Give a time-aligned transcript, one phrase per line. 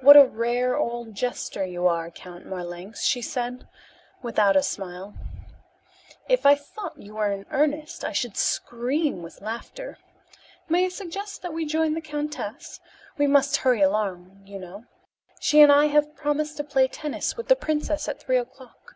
[0.00, 3.66] "What a rare old jester you are, Count Marlanx," she said
[4.22, 5.14] without a smile.
[6.28, 9.98] "If I thought you were in earnest I should scream with laughter.
[10.68, 12.78] May I suggest that we join the countess?
[13.18, 14.84] We must hurry along, you know.
[15.40, 18.94] She and I have promised to play tennis with the princess at three o'clock."